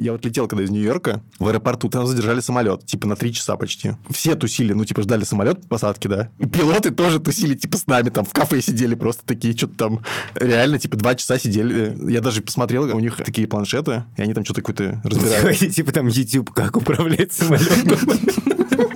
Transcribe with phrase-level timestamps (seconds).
[0.00, 3.56] Я вот летел когда из Нью-Йорка в аэропорту, там задержали самолет, типа на три часа
[3.56, 3.92] почти.
[4.08, 6.30] Все тусили, ну, типа ждали самолет посадки, да.
[6.38, 10.00] И пилоты тоже тусили, типа с нами там в кафе сидели просто такие, что-то там
[10.34, 11.94] реально, типа два часа сидели.
[12.10, 15.58] Я даже посмотрел, у них такие планшеты, и они там что-то какое-то разбирают.
[15.74, 17.98] Типа там YouTube, как управлять самолетом.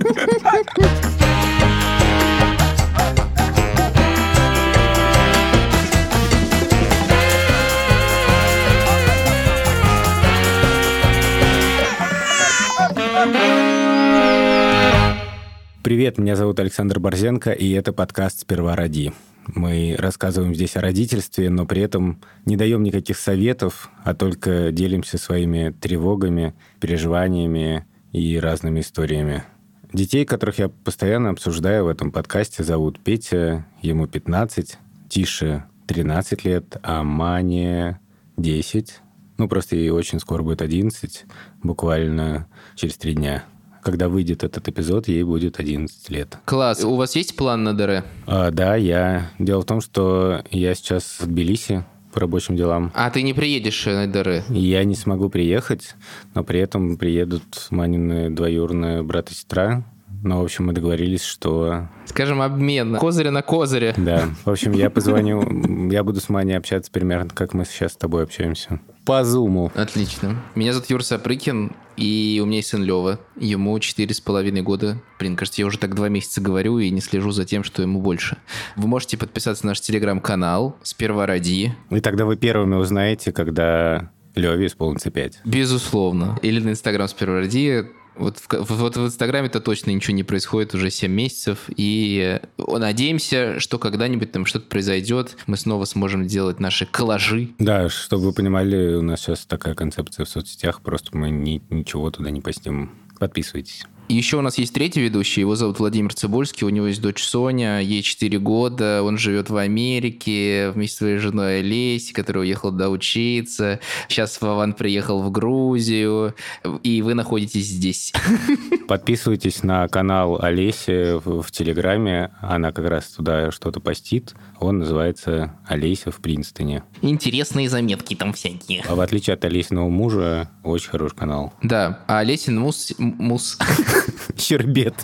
[15.85, 19.13] Привет, меня зовут Александр Борзенко, и это подкаст «Сперва роди».
[19.49, 25.19] Мы рассказываем здесь о родительстве, но при этом не даем никаких советов, а только делимся
[25.19, 29.45] своими тревогами, переживаниями и разными историями.
[29.93, 34.79] Детей, которых я постоянно обсуждаю в этом подкасте, зовут Петя, ему 15,
[35.11, 38.01] Тише 13 лет, а Мане
[38.39, 39.03] 10.
[39.37, 41.27] Ну, просто ей очень скоро будет 11,
[41.63, 43.45] буквально через три дня
[43.85, 46.39] когда выйдет этот эпизод, ей будет 11 лет.
[46.45, 46.83] Класс.
[46.85, 48.05] У вас есть план на ДР?
[48.27, 49.31] А, да, я.
[49.39, 52.93] Дело в том, что я сейчас в Тбилиси по рабочим делам.
[52.95, 54.45] А ты не приедешь на ДР?
[54.49, 55.95] Я не смогу приехать,
[56.35, 59.85] но при этом приедут Манины двоюродные брат и сестра.
[60.25, 61.87] Ну, в общем, мы договорились, что...
[62.07, 62.97] Скажем, обмен.
[62.97, 63.93] Козыря на козыре.
[63.99, 64.31] Да.
[64.47, 68.23] В общем, я позвоню, я буду с Маней общаться примерно, как мы сейчас с тобой
[68.23, 68.81] общаемся.
[69.05, 69.71] По зуму.
[69.75, 70.43] Отлично.
[70.55, 73.21] Меня зовут Юр Сапрыкин, и у меня есть сын Лева.
[73.37, 74.99] Ему четыре с половиной года.
[75.19, 78.01] Блин, кажется, я уже так два месяца говорю и не слежу за тем, что ему
[78.01, 78.39] больше.
[78.77, 81.77] Вы можете подписаться на наш телеграм-канал «Сперва ради».
[81.91, 85.39] И тогда вы первыми узнаете, когда Леве исполнится пять.
[85.45, 86.39] Безусловно.
[86.41, 90.91] Или на инстаграм «Сперва ради» Вот в, вот в Инстаграме-то точно ничего не происходит уже
[90.91, 96.87] 7 месяцев, и э, надеемся, что когда-нибудь там что-то произойдет, мы снова сможем делать наши
[96.87, 97.51] коллажи.
[97.59, 102.11] Да, чтобы вы понимали, у нас сейчас такая концепция в соцсетях, просто мы ни, ничего
[102.11, 102.93] туда не постим.
[103.19, 103.85] Подписывайтесь.
[104.09, 107.81] Еще у нас есть третий ведущий, его зовут Владимир Цибульский, у него есть дочь Соня,
[107.81, 112.91] ей 4 года, он живет в Америке вместе с своей женой Олесей, которая уехала туда
[112.91, 113.81] учиться.
[114.09, 116.35] Сейчас Вован приехал в Грузию,
[116.83, 118.13] и вы находитесь здесь.
[118.89, 124.35] Подписывайтесь на канал Олеси в, в Телеграме, она как раз туда что-то постит.
[124.61, 126.85] Он называется Олеся в Принстоне.
[127.01, 128.83] Интересные заметки там всякие.
[128.87, 131.55] А в отличие от Олесиного мужа, очень хороший канал.
[131.63, 132.93] Да, а Олесин мус...
[132.99, 133.59] мус...
[134.37, 134.95] Щербет.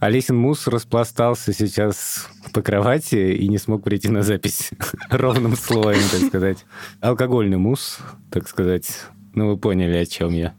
[0.00, 4.70] Олесин Мус распластался сейчас по кровати и не смог прийти на запись
[5.10, 6.66] ровным слоем, так сказать.
[7.00, 7.98] Алкогольный мус,
[8.30, 8.86] так сказать.
[9.34, 10.54] Ну, вы поняли, о чем я.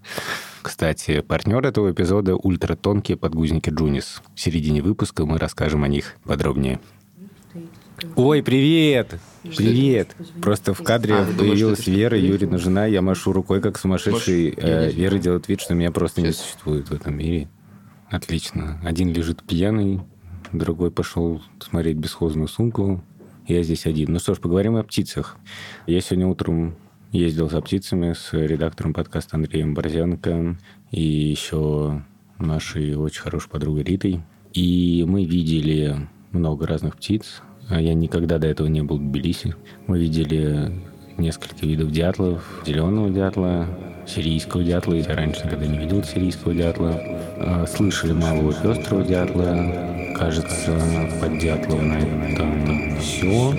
[0.61, 4.21] Кстати, партнер этого эпизода– ультратонкие подгузники Джунис.
[4.33, 6.79] В середине выпуска мы расскажем о них подробнее.
[8.15, 9.19] Ой, привет!
[9.43, 10.15] Привет!
[10.41, 14.53] Просто в кадре а, появилась думаешь, Вера, Юрина жена, я машу рукой как сумасшедший.
[14.57, 16.37] Э, Вера делает вид, что меня просто Сейчас.
[16.37, 17.47] не существует в этом мире.
[18.09, 18.79] Отлично.
[18.83, 20.01] Один лежит пьяный,
[20.51, 23.03] другой пошел смотреть бесхозную сумку.
[23.47, 24.13] Я здесь один.
[24.13, 25.37] Ну что ж, поговорим о птицах.
[25.87, 26.75] Я сегодня утром
[27.11, 30.57] ездил за птицами с редактором подкаста Андреем Борзенко
[30.91, 32.03] и еще
[32.39, 34.21] нашей очень хорошей подругой Ритой.
[34.53, 37.41] И мы видели много разных птиц.
[37.69, 39.55] А я никогда до этого не был в Тбилиси.
[39.87, 40.71] Мы видели
[41.17, 42.43] несколько видов дятлов.
[42.65, 43.67] Зеленого дятла,
[44.07, 44.93] сирийского дятла.
[44.93, 46.99] Я раньше никогда не видел сирийского дятла.
[47.37, 50.13] А, слышали малого пестрого дятла.
[50.15, 50.79] Кажется,
[51.21, 53.53] под дятлом на этом все.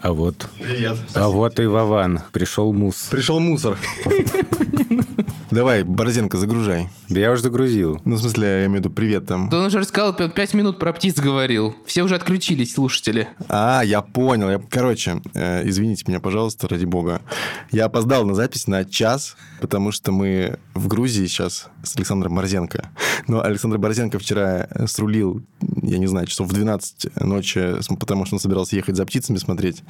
[0.00, 0.48] А вот...
[0.58, 0.96] Привет.
[1.14, 2.20] А вот и Вован.
[2.32, 3.08] Пришел мус.
[3.10, 3.76] Пришел мусор.
[5.50, 6.88] Давай, Борзенко, загружай.
[7.08, 8.00] Да я уже загрузил.
[8.04, 9.48] Ну, в смысле, я имею в виду привет там.
[9.48, 11.74] Да он уже рассказал, пять минут про птиц говорил.
[11.86, 13.28] Все уже отключились, слушатели.
[13.48, 14.50] А, я понял.
[14.50, 14.58] Я...
[14.58, 17.22] Короче, э, извините меня, пожалуйста, ради бога.
[17.70, 22.90] Я опоздал на запись на час, потому что мы в Грузии сейчас с Александром Борзенко.
[23.26, 25.42] Но Александр Борзенко вчера срулил,
[25.88, 29.82] я не знаю, часов в 12 ночи, потому что он собирался ехать за птицами смотреть.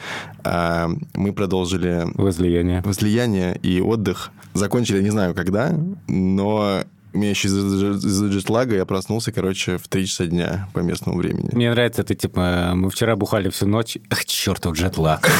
[0.44, 2.06] А мы продолжили...
[2.14, 2.82] Возлияние.
[2.82, 4.30] Возлияние и отдых.
[4.54, 5.74] Закончили, не знаю, когда,
[6.06, 11.18] но у меня еще из-за джетлага я проснулся, короче, в 3 часа дня по местному
[11.18, 11.50] времени.
[11.52, 13.98] Мне нравится это, типа, мы вчера бухали всю ночь.
[14.10, 15.28] Ах, чертов джетлаг.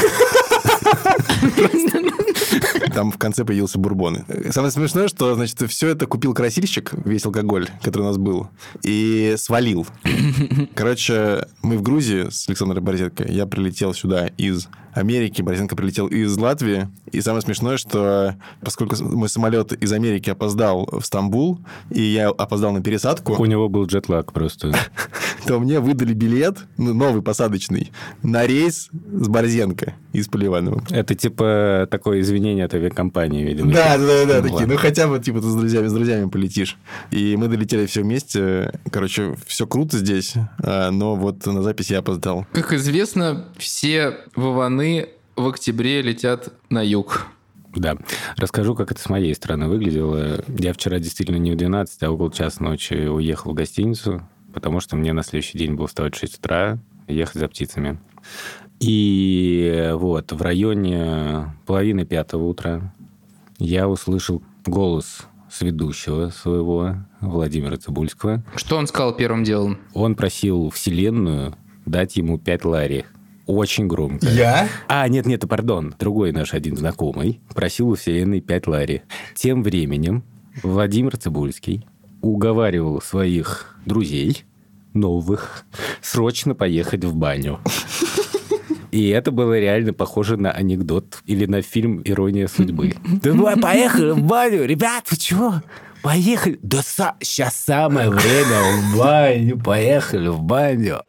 [2.99, 4.25] Там в конце появился бурбон.
[4.51, 8.49] Самое смешное, что, значит, все это купил красильщик, весь алкоголь, который у нас был,
[8.83, 9.87] и свалил.
[10.75, 13.31] Короче, мы в Грузии с Александром Борзенко.
[13.31, 16.89] Я прилетел сюда из Америки, Борисенко прилетел из Латвии.
[17.13, 21.59] И самое смешное, что поскольку мой самолет из Америки опоздал в Стамбул,
[21.89, 23.41] и я опоздал на пересадку...
[23.41, 24.73] У него был джетлаг просто.
[25.49, 27.91] то мне выдали билет, ну, новый посадочный,
[28.21, 30.83] на рейс с Борзенко из Поливанова.
[30.91, 33.73] Это типа такое извинение от авиакомпании, видимо.
[33.73, 34.53] Да, да, да, да, Ну, такие.
[34.57, 34.73] ладно.
[34.73, 36.77] Ну, хотя бы, типа, ты с друзьями, с друзьями полетишь.
[37.09, 38.79] И мы долетели все вместе.
[38.91, 42.45] Короче, все круто здесь, а, но вот на запись я опоздал.
[42.51, 47.25] Как известно, все Вованы в октябре летят на юг.
[47.75, 47.97] Да.
[48.37, 50.43] Расскажу, как это с моей стороны выглядело.
[50.59, 54.21] Я вчера действительно не в 12, а около часа ночи уехал в гостиницу,
[54.59, 57.97] потому что мне на следующий день было вставать в 6 утра ехать за птицами.
[58.81, 62.93] И вот в районе половины пятого утра
[63.57, 68.43] я услышал голос с ведущего своего, Владимира Цибульского.
[68.55, 69.79] Что он сказал первым делом?
[69.93, 73.05] Он просил Вселенную дать ему 5 лари.
[73.47, 74.27] Очень громко.
[74.27, 74.67] Я?
[74.87, 75.95] А, нет, нет, пардон.
[75.97, 79.01] Другой наш один знакомый просил у Вселенной 5 лари.
[79.33, 80.23] Тем временем
[80.61, 81.87] Владимир Цибульский
[82.21, 84.43] уговаривал своих друзей
[84.99, 85.65] новых
[86.01, 87.59] срочно поехать в баню.
[88.91, 92.95] И это было реально похоже на анекдот или на фильм «Ирония судьбы».
[93.21, 94.65] Давай, поехали в баню.
[94.65, 95.61] Ребят, вы чего?
[96.01, 96.57] Поехали.
[96.61, 96.81] Да
[97.21, 99.59] сейчас самое время в баню.
[99.59, 101.01] Поехали в баню.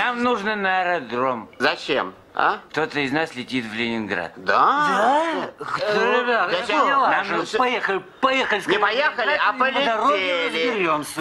[0.00, 1.50] Нам нужно на аэродром.
[1.58, 2.14] Зачем?
[2.34, 2.60] А?
[2.70, 4.32] Кто-то из нас летит в Ленинград.
[4.36, 5.50] Да?
[5.58, 6.20] Кто?
[6.22, 6.80] Ребят, Я зачем?
[6.80, 7.10] поняла.
[7.10, 8.62] Нам же поехали, поехали.
[8.66, 10.78] Не поехали, а По дороге полетели.
[10.78, 11.20] разберемся.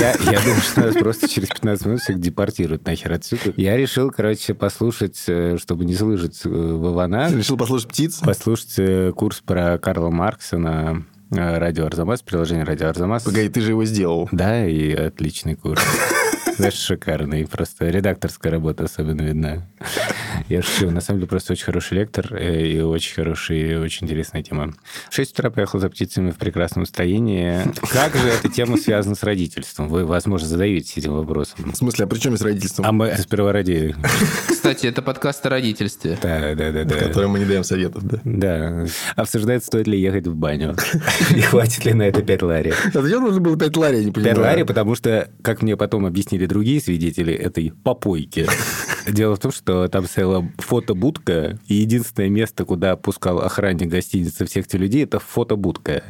[0.00, 3.52] Я, я думаю, что нас просто через 15 минут всех депортируют нахер отсюда.
[3.56, 8.16] Я решил, короче, послушать, э, чтобы не слышать э, Вована, Решил послушать птиц?
[8.18, 13.22] послушать э, курс про Карла Маркса на э, радио Арзамас, приложение радио Арзамас.
[13.22, 14.28] Погоди, ты же его сделал.
[14.32, 15.80] Да, и отличный курс.
[16.60, 17.46] Знаешь, шикарный.
[17.46, 19.66] Просто редакторская работа особенно видна.
[20.48, 20.90] Я шучу.
[20.90, 24.74] На самом деле, просто очень хороший лектор э, и очень хороший, и очень интересная тема.
[25.10, 27.62] В 6 утра поехал за птицами в прекрасном настроении.
[27.92, 29.88] Как же эта тема связана с родительством?
[29.88, 31.72] Вы, возможно, задаетесь этим вопросом.
[31.72, 32.86] В смысле, а при чем с родительством?
[32.86, 33.94] А мы сперва ради...
[34.48, 36.18] Кстати, это подкаст о родительстве.
[36.22, 36.96] Да, да, да, да.
[36.96, 38.20] Которым мы не даем советов, да?
[38.24, 38.86] Да.
[39.16, 40.76] Обсуждает, стоит ли ехать в баню.
[41.34, 42.74] И хватит ли на это 5 лари.
[42.92, 44.36] А зачем нужно было 5 лари, я не понимаю.
[44.36, 48.46] 5 лари, потому что, как мне потом объяснили другие свидетели этой попойки,
[49.08, 54.66] дело в том, что там стояла фотобудка, и единственное место, куда пускал охранник гостиницы всех
[54.66, 56.02] этих людей, это фотобудка.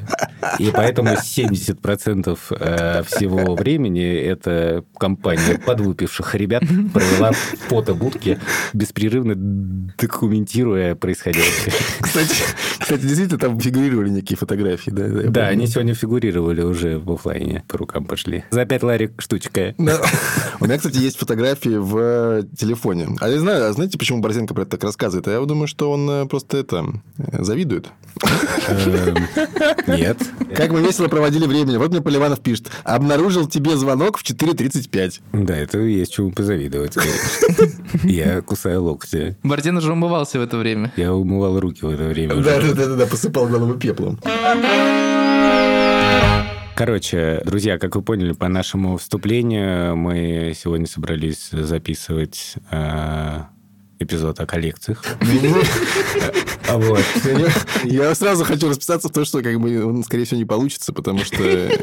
[0.58, 6.62] И поэтому 70% э, всего времени эта компания подвыпивших ребят
[6.92, 7.36] провела в
[7.68, 8.38] фотобудке,
[8.72, 11.72] беспрерывно документируя происходящее.
[12.00, 12.34] Кстати,
[12.78, 15.08] кстати, действительно, там фигурировали некие фотографии, да?
[15.08, 15.48] Да, помню.
[15.48, 18.44] они сегодня фигурировали уже в оффлайне, по рукам пошли.
[18.50, 19.74] За 5 ларик штучка.
[19.78, 20.00] Да.
[20.60, 23.08] У меня, кстати, есть фотографии в телефоне.
[23.20, 25.28] А я знаю, а знаете, почему Борзенко про это так рассказывает?
[25.28, 26.84] А я думаю, что он э, просто это
[27.18, 27.88] э, завидует.
[28.68, 29.16] Эм,
[29.86, 30.19] Нет.
[30.54, 31.78] Как мы весело проводили время.
[31.78, 32.70] Вот мне Поливанов пишет.
[32.84, 35.20] Обнаружил тебе звонок в 4.35.
[35.44, 36.96] Да, это есть чему позавидовать.
[38.04, 39.36] Я кусаю локти.
[39.42, 40.92] Бардин уже умывался в это время.
[40.96, 42.74] Я умывал руки в это время Да, уже.
[42.74, 44.18] да, да, да, да, посыпал голову пеплом.
[46.74, 53.40] Короче, друзья, как вы поняли по нашему вступлению, мы сегодня собрались записывать э,
[54.00, 55.04] эпизод о коллекциях.
[56.68, 57.02] А вот.
[57.84, 61.20] Я сразу хочу расписаться в том, что как бы он, скорее всего, не получится, потому
[61.20, 61.36] что,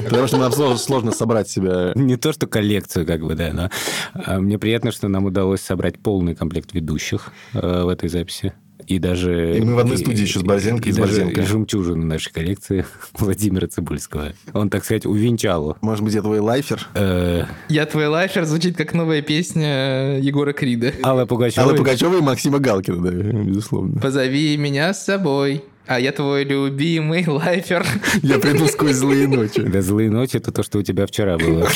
[0.04, 1.92] потому что нам сложно, сложно собрать себя.
[1.96, 3.70] Не то, что коллекцию, как бы, да, но
[4.14, 8.54] а, мне приятно, что нам удалось собрать полный комплект ведущих э, в этой записи.
[8.88, 9.58] И даже...
[9.58, 11.44] И мы в одной студии еще с Борзенко и с даже Борзенко.
[11.44, 12.86] жемчужину нашей коллекции
[13.20, 14.32] Владимира Цибульского.
[14.54, 15.76] Он, так сказать, увенчал.
[15.82, 16.88] Может быть, я твой лайфер?
[16.96, 20.94] э, «Я твой лайфер» звучит как новая песня Егора Крида.
[21.04, 21.68] Алла Пугачева.
[21.68, 24.00] Алла Пугачева и Максима Галкина, да, безусловно.
[24.00, 27.86] «Позови меня с собой, а я твой любимый лайфер».
[28.24, 29.62] Я приду сквозь злые ночи.
[29.64, 31.68] Да, злые ночи это то, что у тебя вчера было.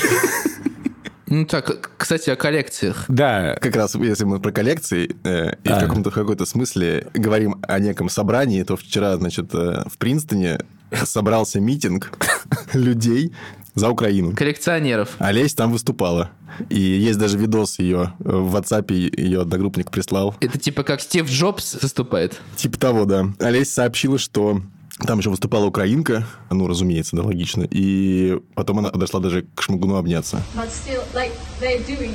[1.32, 3.06] Ну так, кстати, о коллекциях.
[3.08, 5.80] Да, Как раз, если мы про коллекции э, и в А.
[5.80, 10.60] каком-то в какой-то смысле говорим о неком собрании, то вчера, значит, э, в Принстоне
[11.06, 12.12] собрался митинг
[12.74, 13.34] людей
[13.76, 14.36] за Украину.
[14.36, 15.16] Коллекционеров.
[15.20, 16.32] Олесь там выступала.
[16.68, 20.36] И есть даже видос ее в WhatsApp, ее одногруппник прислал.
[20.42, 22.42] Это типа как Стив Джобс выступает.
[22.58, 23.30] Типа того, да.
[23.40, 24.62] Олесь сообщила, что
[25.06, 27.68] там еще выступала украинка, ну, разумеется, да, логично.
[27.70, 30.42] И потом она подошла даже к Шмыгуну обняться.
[30.56, 32.14] but still, like, they're doing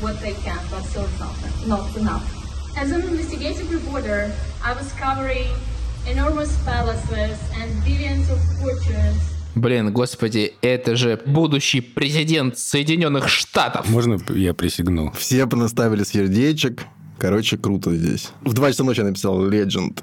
[0.00, 1.34] what they can, but still not,
[1.66, 2.22] not enough.
[2.76, 4.32] As an investigative reporter,
[4.64, 5.48] I was covering
[6.10, 9.20] enormous palaces and billions of fortunes
[9.54, 13.88] Блин, господи, это же будущий президент Соединенных Штатов.
[13.88, 15.12] можно я присягну?
[15.16, 16.82] Все понаставили сердечек.
[17.18, 18.30] Короче, круто здесь.
[18.42, 20.02] В 2 часа ночи я написал Legend.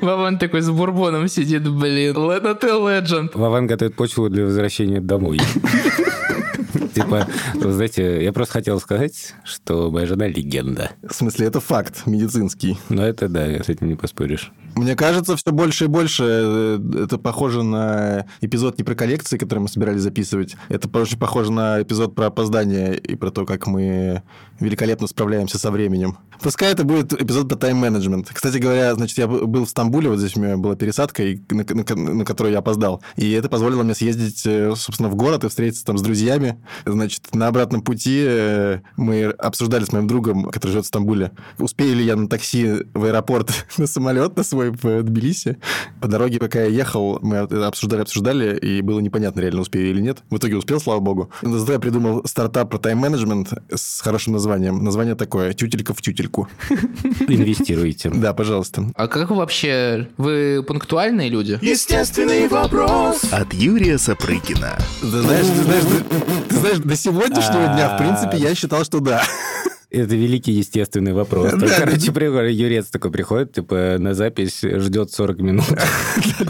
[0.00, 2.30] Вован такой с бурбоном сидит, блин.
[2.30, 3.30] Это ты legend.
[3.34, 5.40] Вован готовит почву для возвращения домой.
[6.94, 10.90] Типа, вы знаете, я просто хотел сказать, что моя жена легенда.
[11.02, 12.78] В смысле, это факт медицинский.
[12.88, 14.52] Но это, да, с этим не поспоришь.
[14.76, 19.58] Мне кажется, все больше и больше э, это похоже на эпизод не про коллекции, который
[19.60, 20.56] мы собирались записывать.
[20.68, 24.22] Это очень похоже на эпизод про опоздание и про то, как мы
[24.60, 26.18] великолепно справляемся со временем.
[26.42, 28.30] Пускай это будет эпизод про тайм-менеджмент.
[28.32, 32.14] Кстати говоря, значит, я был в Стамбуле, вот здесь у меня была пересадка, на, на-
[32.14, 33.02] на которую я опоздал.
[33.16, 36.62] И это позволило мне съездить, э, собственно, в город и встретиться там с друзьями.
[36.86, 41.96] Значит, на обратном пути э, мы обсуждали с моим другом, который живет в Стамбуле, успею
[41.96, 45.56] ли я на такси в аэропорт на самолет на свой в Тбилиси.
[46.00, 50.18] По дороге, пока я ехал, мы обсуждали-обсуждали, и было непонятно, реально успею или нет.
[50.30, 51.30] В итоге успел, слава богу.
[51.42, 54.84] Зато я придумал стартап про тайм-менеджмент с хорошим названием.
[54.84, 56.48] Название такое «Тютелька в тютельку».
[57.28, 58.10] Инвестируйте.
[58.20, 58.84] Да, пожалуйста.
[58.96, 60.08] А как вы вообще...
[60.18, 61.58] Вы пунктуальные люди?
[61.62, 63.22] Естественный вопрос.
[63.32, 64.76] От Юрия Сапрыкина.
[65.00, 69.00] Ты знаешь, ты знаешь, ты- ты знаешь, до сегодняшнего дня, в принципе, я считал, что
[69.00, 69.22] да.
[69.90, 71.52] Это великий естественный вопрос.
[71.54, 75.64] Да, Короче, приходит, Юрец такой приходит, типа, на запись ждет 40 минут.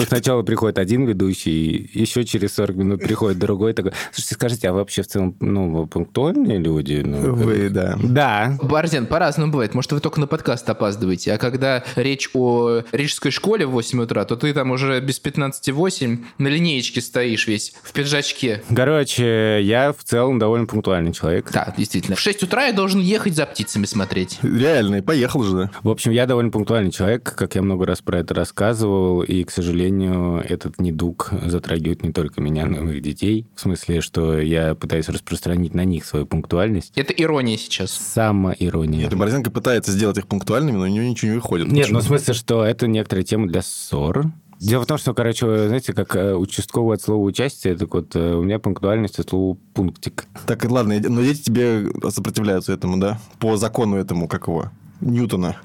[0.08, 3.92] Сначала приходит один ведущий, еще через 40 минут приходит другой такой.
[4.12, 7.02] Слушайте, скажите, а вообще в целом, ну, вы пунктуальные люди?
[7.04, 7.96] Ну, Вы, да.
[8.02, 8.58] Да.
[8.62, 9.74] Борзен, по-разному бывает.
[9.74, 14.24] Может, вы только на подкаст опаздываете, а когда речь о рижской школе в 8 утра,
[14.26, 18.62] то ты там уже без 15-8 на линеечке стоишь весь в пиджачке.
[18.74, 21.50] Короче, я в целом довольно пунктуальный человек.
[21.52, 22.16] Да, действительно.
[22.16, 24.38] В 6 утра я должен ехать за птицами смотреть.
[24.42, 25.56] Реально, и поехал же.
[25.56, 25.70] да.
[25.82, 29.50] В общем, я довольно пунктуальный человек, как я много раз про это рассказывал, и, к
[29.50, 33.46] сожалению, этот недуг затрагивает не только меня, но и моих детей.
[33.54, 36.92] В смысле, что я пытаюсь распространить на них свою пунктуальность.
[36.96, 37.90] Это ирония сейчас.
[37.92, 39.00] Самоирония.
[39.04, 41.68] Нет, Борзенко пытается сделать их пунктуальными, но у него ничего не выходит.
[41.68, 41.98] Нет, Почему?
[41.98, 44.26] ну в смысле, что это некоторая тема для ссор.
[44.60, 48.14] Дело в том, что, короче, вы знаете, как э, участковый от слова участие, так вот,
[48.14, 50.26] э, у меня пунктуальность от слова пунктик.
[50.46, 53.18] Так, ладно, но дети тебе сопротивляются этому, да?
[53.38, 54.70] По закону этому, как его?
[55.00, 55.56] Ньютона.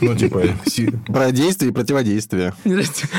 [0.00, 2.54] Ну, типа, си- про действие и противодействие.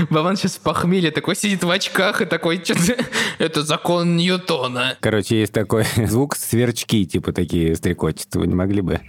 [0.10, 2.96] Бабан сейчас в похмелье такой сидит в очках и такой, что-то,
[3.38, 4.96] это закон Ньютона.
[5.02, 8.34] Короче, есть такой звук сверчки, типа такие стрекочут.
[8.36, 9.02] Вы не могли бы?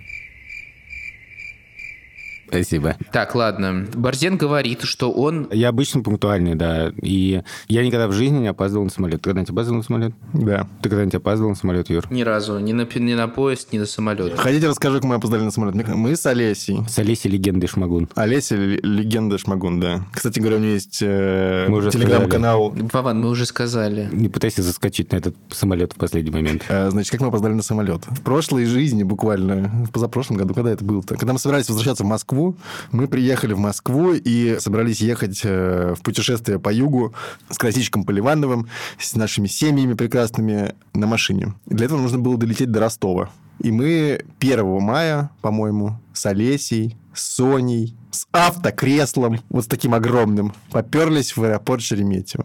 [2.53, 2.97] Спасибо.
[3.13, 3.87] Так, ладно.
[3.95, 5.49] Борзен говорит, что он...
[5.51, 6.93] Я обычно пунктуальный, да.
[7.01, 9.23] И я никогда в жизни не опаздывал на самолет.
[9.23, 10.15] Ты когда-нибудь опаздывал на самолет?
[10.35, 10.69] Да.
[10.83, 12.07] Ты когда-нибудь опаздывал на самолет, Юр?
[12.11, 14.39] Ни разу ни на, ни на поезд, ни на самолет.
[14.39, 15.89] Хотите, расскажу, как мы опоздали на самолет?
[15.89, 16.81] Мы с Олесей.
[16.89, 18.09] С Олесей легендой Шмагун.
[18.15, 20.05] Олеся легенда Шмагун, да.
[20.13, 22.75] Кстати говоря, у нее есть э, Мы уже телеграм-канал.
[22.93, 24.09] Вован, мы уже сказали.
[24.13, 26.65] Не пытайся заскочить на этот самолет в последний момент.
[26.69, 28.03] Э, Значит, как мы опоздали на самолет?
[28.07, 31.17] В прошлой жизни буквально, в позапрошлом году, когда это было-то?
[31.17, 32.42] Когда мы собирались возвращаться в Москву,
[32.91, 37.15] мы приехали в Москву и собрались ехать э, в путешествие по югу
[37.51, 38.69] с Красичком Поливановым,
[38.99, 41.55] с нашими семьями прекрасными на машине.
[41.67, 43.31] Для этого нужно было долететь до Ростова.
[43.61, 50.53] И мы 1 мая, по-моему, с Олесей, с Соней, с автокреслом, вот с таким огромным,
[50.71, 52.45] поперлись в аэропорт Шереметьево.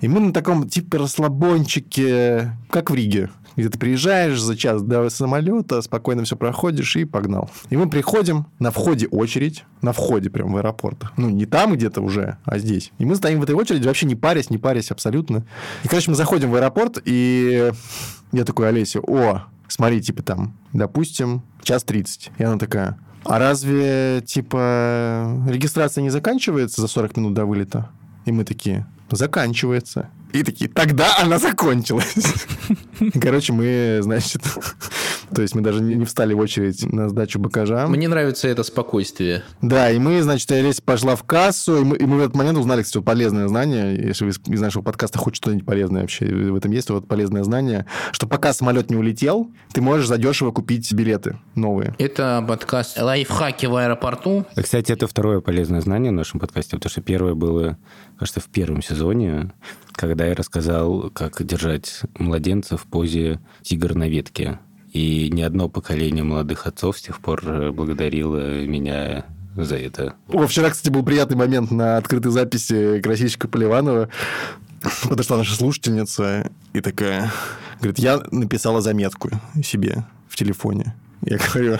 [0.00, 5.10] И мы на таком типа расслабончике, как в Риге, где ты приезжаешь за час до
[5.10, 7.50] самолета, спокойно все проходишь и погнал.
[7.70, 11.06] И мы приходим, на входе очередь, на входе прям в аэропорт.
[11.16, 12.92] Ну, не там где-то уже, а здесь.
[12.98, 15.44] И мы стоим в этой очереди, вообще не парясь, не парясь абсолютно.
[15.82, 17.72] И, короче, мы заходим в аэропорт, и
[18.30, 22.30] я такой, Олеся, о, смотри, типа там, допустим, час 30.
[22.38, 27.90] И она такая, а разве, типа, регистрация не заканчивается за 40 минут до вылета?
[28.24, 30.10] И мы такие, заканчивается.
[30.32, 32.14] И такие, тогда она закончилась.
[33.20, 34.42] Короче, мы, значит,
[35.34, 37.86] то есть мы даже не встали в очередь на сдачу багажа.
[37.86, 39.42] Мне нравится это спокойствие.
[39.62, 42.58] Да, и мы, значит, Олеся пошла в кассу, и мы, и мы в этот момент
[42.58, 46.26] узнали, кстати, вот полезное знание, если вы из, из нашего подкаста хоть что-нибудь полезное вообще
[46.26, 50.92] в этом есть, вот полезное знание, что пока самолет не улетел, ты можешь задешево купить
[50.92, 51.94] билеты новые.
[51.98, 54.46] Это подкаст «Лайфхаки в аэропорту».
[54.54, 57.78] А, Кстати, это второе полезное знание в нашем подкасте, потому что первое было,
[58.18, 59.52] кажется, в первом сезоне,
[59.92, 64.58] когда я рассказал, как держать младенца в позе тигр на ветке.
[64.92, 69.26] И ни одно поколение молодых отцов с тех пор э, благодарило меня
[69.56, 70.14] за это.
[70.28, 74.08] О, вчера, кстати, был приятный момент на открытой записи Красильщика Поливанова.
[75.08, 77.32] Подошла наша слушательница и такая,
[77.80, 79.30] говорит, я написала заметку
[79.62, 80.94] себе в телефоне.
[81.22, 81.78] Я говорю,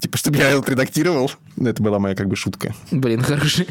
[0.00, 1.30] типа, чтобы я это редактировал.
[1.56, 2.72] Ну, это была моя как бы шутка.
[2.92, 3.66] Блин, хороший.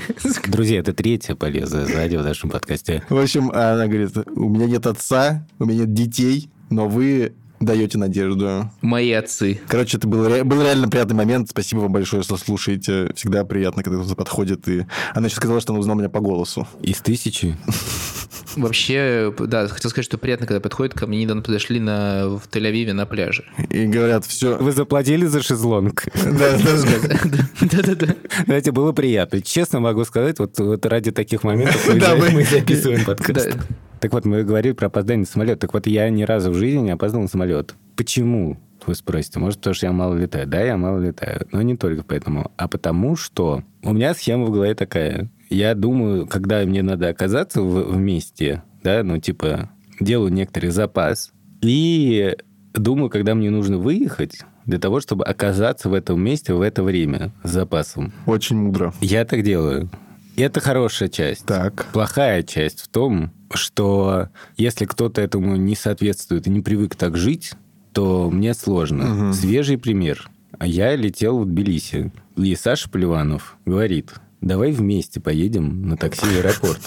[0.47, 3.03] Друзья, это третье полезное знание в нашем подкасте.
[3.09, 7.33] В общем, она говорит, у меня нет отца, у меня нет детей, но вы
[7.65, 8.69] даете надежду.
[8.81, 9.59] Мои отцы.
[9.67, 11.49] Короче, это был, ре- был реально приятный момент.
[11.49, 13.11] Спасибо вам большое, что слушаете.
[13.15, 14.67] Всегда приятно, когда кто-то подходит.
[14.67, 16.67] И она еще сказала, что она узнала меня по голосу.
[16.81, 17.57] Из тысячи?
[18.55, 22.93] Вообще, да, хотел сказать, что приятно, когда подходят ко мне, недавно подошли на, в Тель-Авиве
[22.93, 23.43] на пляже.
[23.69, 24.57] И говорят, все...
[24.57, 26.05] Вы заплатили за шезлонг?
[26.25, 28.15] Да, да, Да-да-да.
[28.45, 29.41] Знаете, было приятно.
[29.41, 31.87] Честно могу сказать, вот, ради таких моментов
[32.31, 33.57] мы записываем подкаст.
[34.05, 35.59] Так вот, мы говорили про опоздание на самолет.
[35.59, 37.73] Так вот, я ни разу в жизни не опоздал на самолет.
[37.95, 38.59] Почему?
[38.85, 39.39] Вы спросите.
[39.39, 40.45] Может, потому что я мало летаю.
[40.45, 41.47] Да, я мало летаю.
[41.51, 42.51] Но не только поэтому.
[42.55, 45.31] А потому что у меня схема в голове такая.
[45.49, 51.31] Я думаю, когда мне надо оказаться в, в месте, да, ну, типа, делаю некоторый запас.
[51.63, 52.37] И
[52.75, 57.31] думаю, когда мне нужно выехать, для того, чтобы оказаться в этом месте в это время
[57.43, 58.13] с запасом.
[58.27, 58.93] Очень мудро.
[59.01, 59.89] Я так делаю.
[60.35, 61.45] И это хорошая часть.
[61.45, 61.85] Так.
[61.93, 67.53] Плохая часть в том, что если кто-то этому не соответствует и не привык так жить,
[67.93, 69.33] то мне сложно.
[69.33, 70.29] Свежий пример.
[70.61, 76.81] Я летел в Тбилиси, и Саша Поливанов говорит, давай вместе поедем на такси в аэропорт.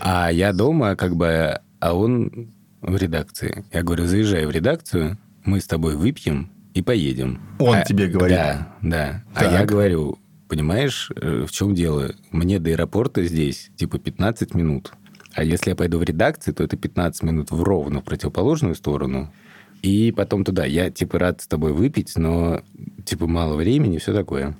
[0.00, 3.64] А я дома, как бы, а он в редакции.
[3.72, 7.40] Я говорю, заезжай в редакцию, мы с тобой выпьем и поедем.
[7.58, 8.36] Он А- тебе говорит?
[8.36, 9.24] Да, да.
[9.34, 9.52] А Так.
[9.52, 10.18] я говорю,
[10.52, 12.14] понимаешь, э, в чем дело?
[12.30, 14.92] Мне до аэропорта здесь типа 15 минут.
[15.32, 19.32] А если я пойду в редакцию, то это 15 минут в ровно в противоположную сторону.
[19.80, 20.66] И потом туда.
[20.66, 22.60] Я, типа, рад с тобой выпить, но,
[23.06, 24.54] типа, мало времени, все такое.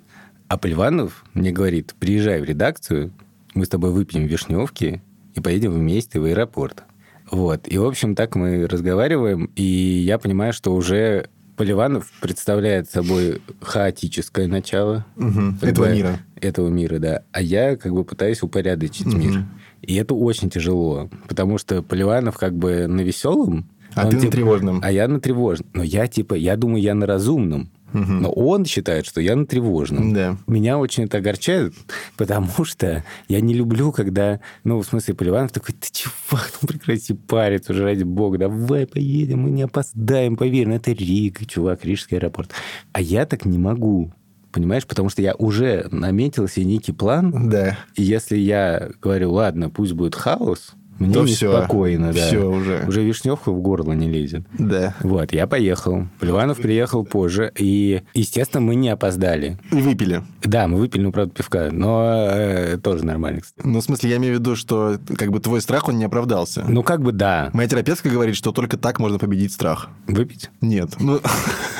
[0.49, 3.13] А Поливанов мне говорит, приезжай в редакцию,
[3.53, 5.03] мы с тобой выпьем вишневки
[5.35, 6.85] и поедем вместе в аэропорт.
[7.31, 7.69] Вот.
[7.71, 14.47] И, в общем, так мы разговариваем, и я понимаю, что уже Поливанов представляет собой хаотическое
[14.47, 15.05] начало.
[15.61, 16.19] Как Этого мира.
[16.41, 17.23] Этого мира, да.
[17.33, 19.45] А я как бы пытаюсь упорядочить мир.
[19.83, 24.23] И это очень тяжело, потому что Поливанов как бы на веселом, А он, ты на
[24.23, 24.81] типа, тревожном.
[24.83, 25.69] А я на тревожном.
[25.75, 27.71] Но я типа, я думаю, я на разумном.
[27.93, 30.13] Но он считает, что я на тревожном.
[30.15, 30.37] Да.
[30.47, 31.75] Меня очень это огорчает,
[32.17, 37.15] потому что я не люблю, когда, ну, в смысле, Поливанов такой, ты чувак, ну прекрати
[37.15, 42.17] париться уже, ради бога, давай поедем, мы не опоздаем, поверь, ну, это Рига, чувак, Рижский
[42.19, 42.51] аэропорт.
[42.93, 44.13] А я так не могу,
[44.53, 47.79] понимаешь, потому что я уже наметил себе некий план, Да.
[47.97, 50.73] и если я говорю, ладно, пусть будет хаос,
[51.07, 52.27] мне То неспокойно, да.
[52.27, 52.85] Всё уже.
[52.87, 54.45] Уже вишневка в горло не лезет.
[54.59, 54.95] Да.
[55.01, 56.07] Вот, я поехал.
[56.21, 57.53] Поливанов приехал позже.
[57.59, 59.59] И, естественно, мы не опоздали.
[59.71, 60.23] И выпили.
[60.45, 63.67] Да, мы выпили, ну, правда, пивка, но э, тоже нормально, кстати.
[63.67, 66.65] Ну, в смысле, я имею в виду, что как бы твой страх, он не оправдался.
[66.67, 67.51] Ну, как бы да.
[67.53, 69.89] Моя терапевтка говорит, что только так можно победить страх.
[70.07, 70.51] Выпить?
[70.61, 70.91] Нет.
[71.01, 71.21] Ну,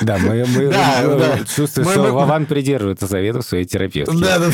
[0.01, 1.37] Да, мы, мы- Да, мы да.
[1.55, 4.15] чувствуем, Мы- что мы- Вован придерживается советов своей терапевтки.
[4.21, 4.45] да, да.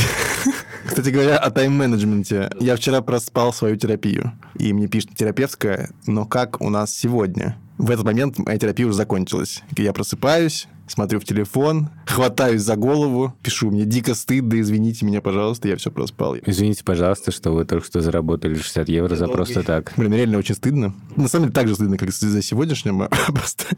[0.90, 2.50] Кстати говоря, о тайм-менеджменте.
[2.60, 4.34] Я вчера проспал свою терапию.
[4.56, 7.58] И мне пишет терапевтская, но как у нас сегодня?
[7.78, 9.62] В этот момент моя терапия уже закончилась.
[9.78, 15.68] Я просыпаюсь, смотрю в телефон, хватаюсь за голову, пишу, мне дико стыдно, извините меня, пожалуйста,
[15.68, 16.36] я все проспал.
[16.46, 19.94] Извините, пожалуйста, что вы только что заработали 60 евро за просто так.
[19.98, 20.94] Блин, реально очень стыдно.
[21.16, 23.08] На самом деле так же стыдно, как за сегодняшним.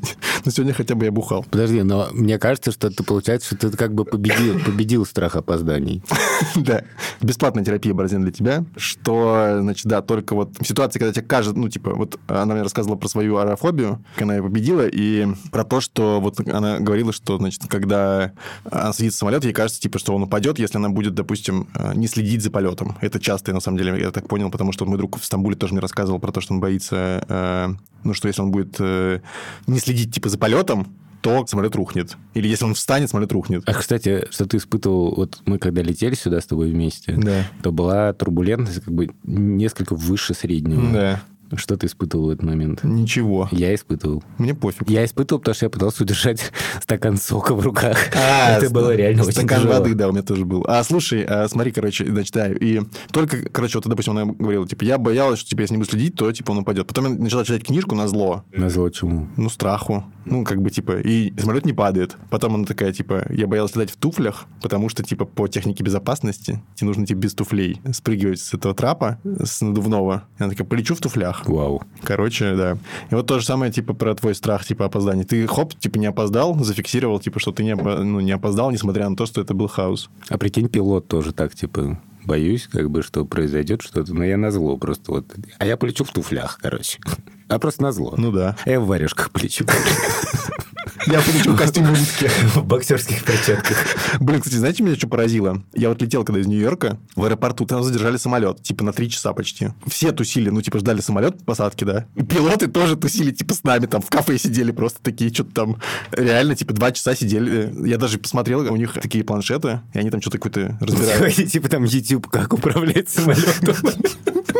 [0.45, 1.45] Но сегодня хотя бы я бухал.
[1.49, 6.03] Подожди, но мне кажется, что это получается, что ты как бы победил, победил страх опозданий.
[6.55, 6.83] Да.
[7.21, 8.65] Бесплатная терапия, Борзен, для тебя.
[8.75, 12.63] Что, значит, да, только вот в ситуации, когда тебе кажется, ну, типа, вот она мне
[12.63, 17.13] рассказывала про свою аэрофобию, как она ее победила, и про то, что вот она говорила,
[17.13, 18.20] что, значит, когда
[18.69, 21.93] она садится в самолет, ей кажется, типа, что он упадет, если она будет, допустим, э,
[21.95, 22.97] не следить за полетом.
[23.01, 25.73] Это часто, на самом деле, я так понял, потому что мой друг в Стамбуле тоже
[25.73, 27.69] мне рассказывал про то, что он боится, э,
[28.03, 29.19] ну, что если он будет э,
[29.67, 30.87] не следить, типа, за полетом,
[31.21, 32.17] то самолет рухнет.
[32.33, 33.63] Или если он встанет, самолет рухнет.
[33.67, 37.45] А, кстати, что ты испытывал, вот мы когда летели сюда с тобой вместе, Да.
[37.61, 40.91] то была турбулентность как бы несколько выше среднего.
[40.91, 41.21] Да.
[41.55, 42.83] Что ты испытывал в этот момент?
[42.83, 43.47] Ничего.
[43.51, 44.23] Я испытывал.
[44.37, 44.89] Мне пофиг.
[44.89, 47.97] Я испытывал, потому что я пытался удержать стакан сока в руках.
[48.15, 50.65] А, Это было реально очень Стакан воды, да, у меня тоже был.
[50.67, 54.97] А, слушай, а, смотри, короче, да, и только, короче, вот, допустим, она говорила, типа, я
[54.97, 56.87] боялась, что, типа, если не буду следить, то, типа, он упадет.
[56.87, 58.43] Потом я начала читать книжку на зло.
[58.51, 59.27] Назло чему?
[59.37, 60.03] Ну, страху.
[60.25, 62.17] Ну, как бы, типа, и самолет не падает.
[62.29, 66.61] Потом она такая, типа, я боялась летать в туфлях, потому что, типа, по технике безопасности
[66.75, 70.23] тебе нужно, типа, без туфлей спрыгивать с этого трапа, с надувного.
[70.39, 71.40] И она такая, полечу в туфлях.
[71.45, 71.81] Вау.
[72.03, 72.77] Короче, да.
[73.09, 75.23] И вот то же самое, типа, про твой страх, типа, опоздания.
[75.23, 79.15] Ты, хоп, типа, не опоздал, зафиксировал, типа, что ты не, ну, не опоздал, несмотря на
[79.15, 80.09] то, что это был хаос.
[80.29, 84.51] А прикинь, пилот тоже так, типа, боюсь, как бы, что произойдет что-то, но я на
[84.51, 85.25] зло просто вот.
[85.57, 86.99] А я полечу в туфлях, короче.
[87.47, 88.13] А просто на зло.
[88.17, 88.55] Ну да.
[88.65, 89.65] А я в варежках полечу.
[91.07, 92.29] Я полечу в костюме улитки.
[92.55, 93.77] В боксерских перчатках.
[94.19, 95.63] Блин, кстати, знаете, меня что поразило?
[95.73, 99.33] Я вот летел когда из Нью-Йорка в аэропорту, там задержали самолет, типа на три часа
[99.33, 99.69] почти.
[99.87, 102.05] Все тусили, ну, типа ждали самолет посадки, да.
[102.15, 105.77] И пилоты тоже тусили, типа с нами, там в кафе сидели просто такие, что-то там
[106.11, 107.73] реально, типа, два часа сидели.
[107.87, 111.35] Я даже посмотрел, у них такие планшеты, и они там что-то какое-то разбирают.
[111.51, 113.75] Типа там YouTube, как управлять самолетом.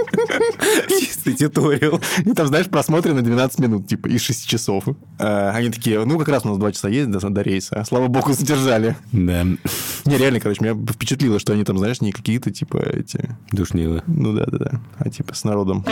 [0.88, 1.99] Чистый туториал.
[2.25, 4.86] И там, знаешь, просмотрены 12 минут, типа, из 6 часов.
[5.19, 7.84] А, Они такие, ну, как раз у нас 2 часа есть до, до рейса.
[7.88, 8.95] Слава богу, задержали.
[9.12, 13.36] Да, Не, реально, короче, меня впечатлило, что они там, знаешь, не какие-то, типа, эти...
[13.51, 14.03] душнило.
[14.07, 15.86] Ну да-да-да, а типа с народом.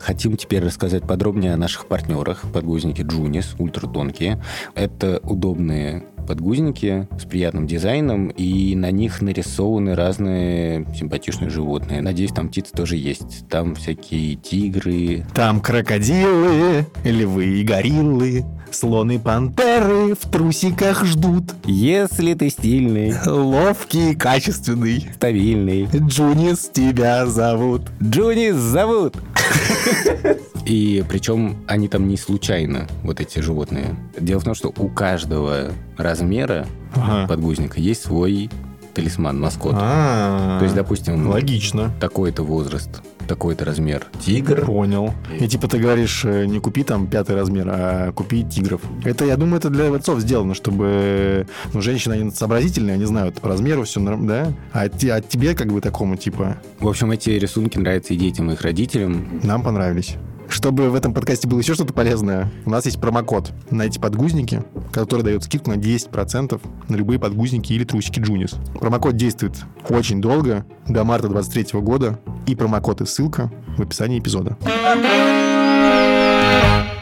[0.00, 2.42] Хотим теперь рассказать подробнее о наших партнерах.
[2.52, 4.42] Подгузники Джунис, ультратонкие.
[4.74, 12.00] Это удобные подгузники с приятным дизайном, и на них нарисованы разные симпатичные животные.
[12.02, 13.48] Надеюсь, там птицы тоже есть.
[13.48, 15.24] Там всякие тигры.
[15.34, 21.44] Там крокодилы, львы и гориллы, слоны, пантеры в трусиках ждут.
[21.64, 25.08] Если ты стильный, Ловкий, качественный.
[25.14, 27.82] стабильный, Джунис тебя зовут.
[28.02, 29.16] Джунис зовут.
[30.66, 33.96] И причем они там не случайно, вот эти животные.
[34.18, 37.26] Дело в том, что у каждого размера Ага.
[37.26, 38.48] подгузника есть свой
[38.94, 39.74] талисман, маскот.
[39.74, 41.90] А, То есть, допустим, логично.
[41.98, 44.06] такой-то возраст, такой-то размер.
[44.20, 44.66] Тигр.
[44.66, 45.14] Понял.
[45.40, 48.82] И типа ты говоришь, э, не купи там пятый размер, а купи тигров.
[49.04, 51.46] Это, я думаю, это для отцов сделано, чтобы...
[51.72, 54.52] Ну, женщины, они сообразительные, они знают по размеру все, да?
[54.74, 58.50] А, те- а тебе, как бы, такому, типа, В общем, эти рисунки нравятся и детям,
[58.50, 59.40] и их родителям.
[59.42, 60.16] нам понравились.
[60.52, 64.62] Чтобы в этом подкасте было еще что-то полезное, у нас есть промокод на эти подгузники,
[64.92, 68.56] который дает скидку на 10% на любые подгузники или трусики Джунис.
[68.78, 69.56] Промокод действует
[69.88, 74.58] очень долго, до марта 23 года, и промокод и ссылка в описании эпизода.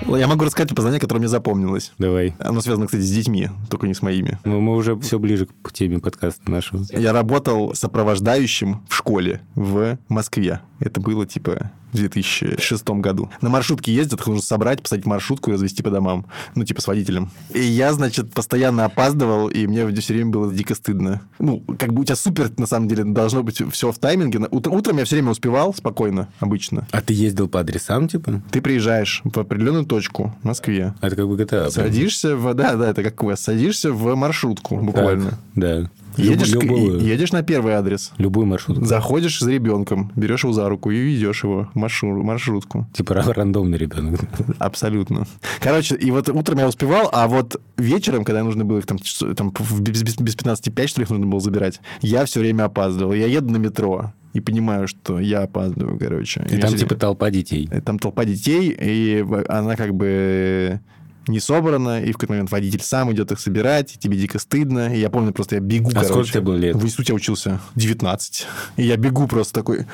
[0.06, 1.92] Я могу рассказать познание, которое мне запомнилось.
[1.98, 2.34] Давай.
[2.38, 4.38] Оно связано, кстати, с детьми, только не с моими.
[4.44, 6.84] Мы, мы уже все ближе к теме подкаста нашего.
[6.90, 10.60] Я работал сопровождающим в школе в Москве.
[10.78, 13.31] Это было типа 2006 году.
[13.40, 16.26] На маршрутке ездят, их нужно собрать, посадить маршрутку и развезти по домам.
[16.55, 17.31] Ну, типа с водителем.
[17.55, 21.20] И я, значит, постоянно опаздывал, и мне все время было дико стыдно.
[21.38, 24.38] Ну, как бы у тебя супер, на самом деле, должно быть все в тайминге.
[24.40, 26.87] На- ут- Утром я все время успевал спокойно, обычно.
[26.90, 28.42] А ты ездил по адресам, типа?
[28.50, 31.46] Ты приезжаешь в определенную точку в Москве, А Это как бы GTA.
[31.48, 31.70] прям.
[31.70, 32.55] садишься в...
[32.55, 33.42] Да, да, это как квест.
[33.42, 35.31] Садишься в маршрутку буквально.
[35.31, 35.90] Так, да.
[36.16, 38.12] Едешь, любую, и- едешь на первый адрес.
[38.18, 38.85] любую маршрутку.
[38.85, 42.87] Заходишь за ребенком, берешь его за руку и ведешь его в маршру- маршрутку.
[42.92, 44.20] Типа ра- рандомный ребенок.
[44.59, 45.27] Абсолютно.
[45.61, 48.99] Короче, и вот утром я успевал, а вот вечером, когда нужно было их там,
[49.37, 53.12] там без, без, без 15 что ли, их нужно было забирать, я все время опаздывал.
[53.12, 56.46] Я еду на метро и понимаю, что я опаздываю, короче.
[56.51, 57.68] И Я там типа толпа детей.
[57.85, 60.81] Там толпа детей, и она как бы
[61.28, 64.94] не собрана, и в какой-то момент водитель сам идет их собирать, и тебе дико стыдно.
[64.94, 66.09] И я помню, просто я бегу, А короче.
[66.09, 66.76] сколько тебе было лет?
[66.76, 68.46] В институте я учился 19.
[68.76, 69.87] И я бегу просто такой...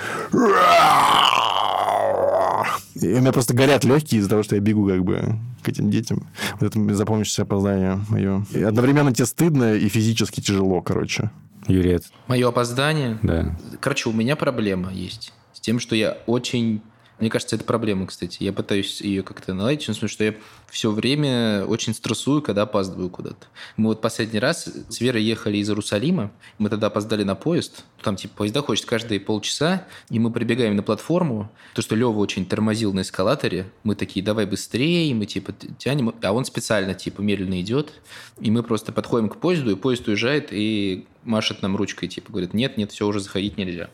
[2.95, 5.91] И у меня просто горят легкие из-за того, что я бегу как бы к этим
[5.91, 6.27] детям.
[6.59, 8.47] Вот это запомнившееся опоздание мое.
[8.53, 11.31] И одновременно тебе стыдно и физически тяжело, короче.
[11.67, 12.11] Юрец.
[12.27, 13.19] Мое опоздание.
[13.23, 13.55] Да.
[13.81, 16.81] Короче, у меня проблема есть с тем, что я очень...
[17.19, 18.43] Мне кажется, это проблема, кстати.
[18.43, 20.35] Я пытаюсь ее как-то наладить, смысле, что я
[20.69, 23.47] все время очень стрессую, когда опаздываю куда-то.
[23.77, 28.17] Мы вот последний раз с Верой ехали из Иерусалима, мы тогда опоздали на поезд, там
[28.17, 32.93] типа поезда ходят каждые полчаса, и мы прибегаем на платформу, то, что Лева очень тормозил
[32.93, 37.93] на эскалаторе, мы такие, давай быстрее, мы типа тянем, а он специально типа медленно идет,
[38.41, 42.55] и мы просто подходим к поезду, и поезд уезжает, и машет нам ручкой, типа, говорит,
[42.55, 43.91] нет, нет, все, уже заходить нельзя.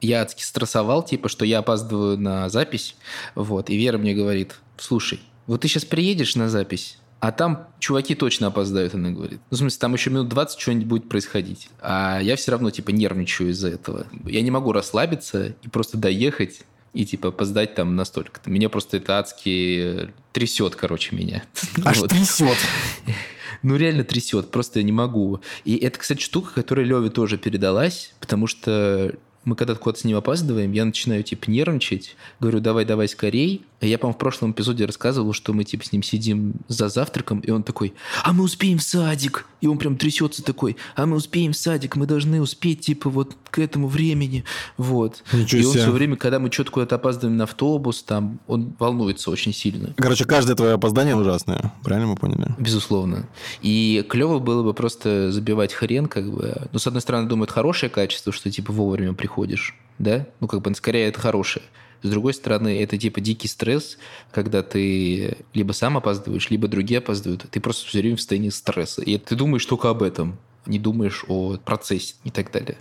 [0.00, 2.96] Я адски стрессовал, типа, что я опаздываю на запись,
[3.34, 8.14] вот, и Вера мне говорит, слушай, вот ты сейчас приедешь на запись, а там чуваки
[8.14, 9.40] точно опоздают, она говорит.
[9.50, 11.70] Ну, в смысле, там еще минут 20 что-нибудь будет происходить.
[11.80, 14.06] А я все равно, типа, нервничаю из-за этого.
[14.24, 16.60] Я не могу расслабиться и просто доехать
[16.92, 18.50] и, типа, опоздать там настолько-то.
[18.50, 21.42] Меня просто это адски трясет, короче, меня.
[21.84, 22.10] Аж Вот.
[22.10, 22.58] трясет.
[23.62, 25.40] Ну, реально трясет, просто не могу.
[25.64, 29.14] И это, кстати, штука, которая Леве тоже передалась, потому что
[29.46, 32.16] мы когда куда-то с ним опаздываем, я начинаю, типа, нервничать.
[32.40, 33.64] Говорю, давай, давай скорей.
[33.80, 37.50] Я, по-моему, в прошлом эпизоде рассказывал, что мы, типа, с ним сидим за завтраком, и
[37.50, 39.46] он такой, а мы успеем в садик.
[39.60, 43.36] И он прям трясется такой, а мы успеем в садик, мы должны успеть, типа, вот
[43.50, 44.44] к этому времени.
[44.76, 45.22] Вот.
[45.32, 45.82] Ничего и он себе.
[45.82, 49.94] все время, когда мы что-то куда-то опаздываем на автобус, там, он волнуется очень сильно.
[49.96, 51.72] Короче, каждое твое опоздание ужасное.
[51.82, 52.54] Правильно мы поняли?
[52.58, 53.28] Безусловно.
[53.62, 56.68] И клево было бы просто забивать хрен, как бы.
[56.72, 60.26] Ну, с одной стороны, думаю, это хорошее качество, что типа вовремя приходишь, да?
[60.40, 61.64] Ну, как бы скорее это хорошее.
[62.02, 63.98] С другой стороны, это типа дикий стресс,
[64.32, 67.46] когда ты либо сам опаздываешь, либо другие опаздывают.
[67.50, 69.02] Ты просто все время в состоянии стресса.
[69.02, 72.76] И ты думаешь только об этом не думаешь о процессе и так далее.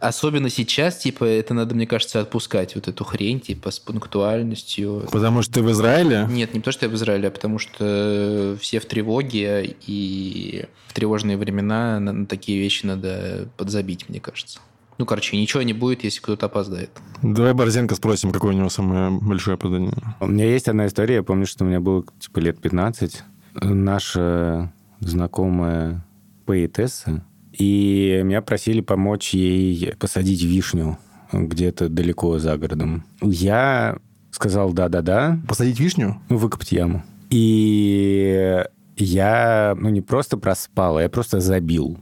[0.00, 5.42] Особенно сейчас, типа, это надо, мне кажется, отпускать вот эту хрень, типа, с пунктуальностью, Потому
[5.42, 6.26] что ты в Израиле.
[6.28, 10.92] нет, не то, что я в Израиле, а потому что все в тревоге, и в
[10.94, 14.60] тревожные времена на, на такие вещи надо подзабить, мне кажется.
[14.98, 16.90] Ну, короче, ничего не будет, если кто-то опоздает.
[17.22, 19.92] Давай Борзенко спросим, какое у него самое большое опоздание.
[20.20, 21.16] У меня есть одна история.
[21.16, 23.22] Я помню, что у меня было типа лет 15.
[23.62, 26.04] Наша знакомая
[26.46, 30.98] поэтесса, и меня просили помочь ей посадить вишню
[31.32, 33.04] где-то далеко за городом.
[33.20, 33.98] Я
[34.30, 36.20] сказал да-да-да, Посадить вишню?
[36.28, 37.04] ну, выкопать яму.
[37.30, 38.64] И
[38.96, 41.98] я, ну, не просто проспал, а я просто забил.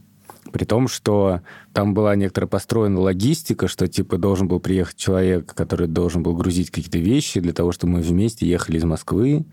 [0.56, 1.42] При том, что
[1.74, 6.70] там была некоторая построена логистика, что, типа, должен был приехать человек, который должен был грузить
[6.70, 9.44] какие-то вещи для того, чтобы мы вместе ехали из Москвы.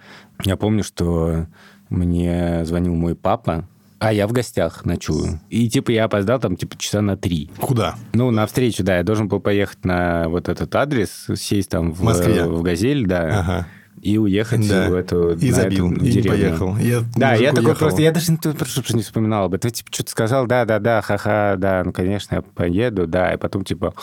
[0.45, 1.47] Я помню, что
[1.89, 3.67] мне звонил мой папа,
[3.99, 5.41] а я в гостях ночую.
[5.49, 7.51] И, типа, я опоздал там, типа, часа на три.
[7.59, 7.95] Куда?
[8.13, 8.95] Ну, на встречу, да.
[8.95, 12.45] Я должен был поехать на вот этот адрес, сесть там в, Москве?
[12.45, 13.67] в «Газель», да, Ага.
[14.03, 14.89] И уехать Да.
[14.89, 16.29] в эту И на забил, эту и деревню.
[16.31, 16.77] поехал.
[16.77, 17.79] Я Да, я такой уехал.
[17.79, 19.71] просто, я даже не, просто не вспоминал об этом.
[19.71, 23.63] Типа, что-то сказал, да, да, да, ха-ха, да, ну, конечно, я поеду, да, и потом,
[23.63, 23.93] типа,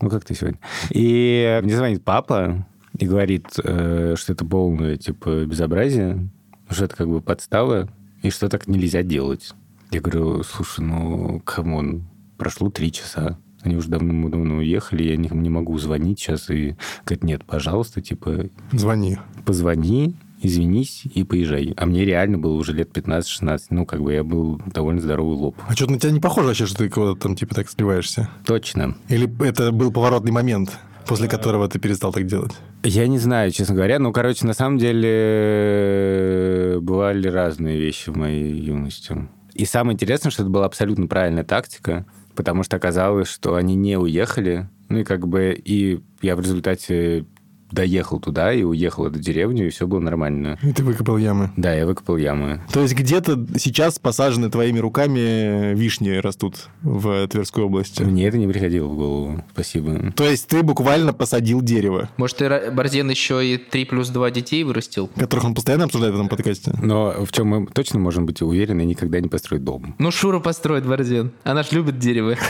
[0.00, 0.58] ну, как ты сегодня?
[0.90, 2.66] И мне звонит папа
[2.98, 6.28] и говорит, э, что это полное, типа, безобразие,
[6.68, 7.88] что это как бы подстава,
[8.22, 9.54] и что так нельзя делать.
[9.92, 12.02] Я говорю, слушай, ну, come on,
[12.36, 13.38] прошло три часа.
[13.62, 16.48] Они уже давно-давно уехали, я не, не могу звонить сейчас.
[16.50, 19.18] И говорит, нет, пожалуйста, типа, Звони.
[19.44, 21.74] позвони, извинись и поезжай.
[21.76, 23.58] А мне реально было уже лет 15-16.
[23.70, 25.56] Ну, как бы я был довольно здоровый лоб.
[25.66, 28.28] А что-то на тебя не похоже вообще, что ты кого-то там типа так сливаешься?
[28.46, 28.96] Точно.
[29.08, 32.52] Или это был поворотный момент, после которого ты перестал так делать?
[32.84, 33.98] Я не знаю, честно говоря.
[33.98, 39.28] Ну, короче, на самом деле бывали разные вещи в моей юности.
[39.54, 42.06] И самое интересное, что это была абсолютно правильная тактика,
[42.38, 44.68] потому что оказалось, что они не уехали.
[44.88, 47.24] Ну и как бы и я в результате
[47.70, 50.58] доехал туда и уехал эту деревню, и все было нормально.
[50.62, 51.50] И ты выкопал ямы.
[51.56, 52.60] Да, я выкопал ямы.
[52.72, 58.02] То есть где-то сейчас посажены твоими руками вишни растут в Тверской области.
[58.02, 59.44] Мне это не приходило в голову.
[59.52, 60.12] Спасибо.
[60.12, 64.64] То есть ты буквально посадил дерево, Может, Ра- Борзен еще и 3 плюс 2 детей
[64.64, 65.08] вырастил?
[65.08, 66.72] которых он постоянно обсуждает в этом подкасте?
[66.82, 69.94] Но в чем мы точно можем быть уверены, никогда не построить дом.
[69.98, 71.32] Ну, Шура построит Борзен.
[71.44, 72.36] Она ж любит дерево.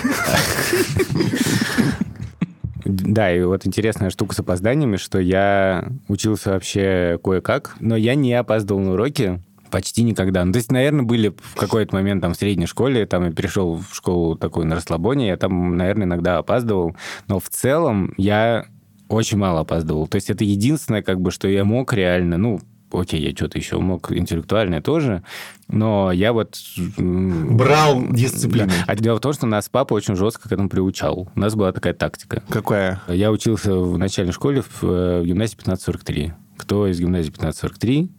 [2.89, 8.33] Да, и вот интересная штука с опозданиями, что я учился вообще кое-как, но я не
[8.33, 10.43] опаздывал на уроки почти никогда.
[10.45, 13.77] Ну, то есть, наверное, были в какой-то момент там в средней школе, там я перешел
[13.77, 16.97] в школу такую на расслабоне, я там, наверное, иногда опаздывал,
[17.27, 18.65] но в целом я
[19.09, 20.07] очень мало опаздывал.
[20.07, 22.61] То есть это единственное, как бы, что я мог реально, ну,
[22.93, 25.23] окей, я что-то еще мог интеллектуальное тоже,
[25.69, 26.59] но я вот...
[26.97, 28.69] Брал дисциплину.
[28.69, 28.85] да.
[28.87, 31.29] А дело в том, что нас папа очень жестко к этому приучал.
[31.35, 32.43] У нас была такая тактика.
[32.49, 33.01] Какая?
[33.09, 36.33] Я учился в начальной школе в э, гимназии 1543.
[36.57, 38.11] Кто из гимназии 1543?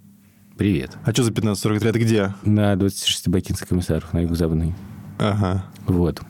[0.57, 0.97] Привет.
[1.03, 1.89] А что за 1543?
[1.89, 2.33] Это где?
[2.43, 4.75] На 26 Бакинский комиссаров, на юго-западной.
[5.17, 5.65] Ага.
[5.87, 6.21] Вот.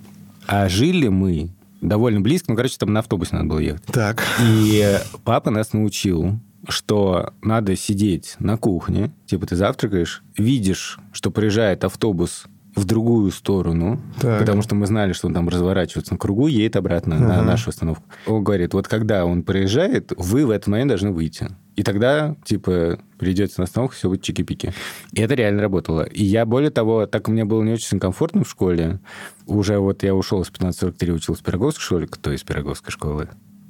[0.48, 3.84] А жили мы довольно близко, ну, короче, там на автобусе надо было ехать.
[3.86, 4.24] Так.
[4.42, 6.40] И папа нас научил,
[6.72, 14.00] что надо сидеть на кухне, типа ты завтракаешь, видишь, что приезжает автобус в другую сторону,
[14.22, 14.40] Так.
[14.40, 17.44] потому что мы знали, что он там разворачивается на кругу, едет обратно на Ага.
[17.44, 18.04] нашу остановку.
[18.28, 21.50] Он говорит, вот когда он приезжает, вы в этот момент должны выйти.
[21.76, 24.74] И тогда, типа, придете на остановку, все будет чики-пики.
[25.14, 26.04] И это реально работало.
[26.04, 29.00] И я, более того, так мне было не очень комфортно в школе,
[29.48, 32.08] уже вот я ушел с 1543, учился в Пироговской школе.
[32.08, 33.30] Кто из Пироговской школы?